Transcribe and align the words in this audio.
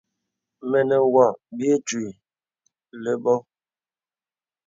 Mə 0.69 0.79
nə 0.89 0.95
wɔ 1.13 1.25
bì 1.55 1.65
ìtwì 1.75 2.05
ləbô. 3.03 3.35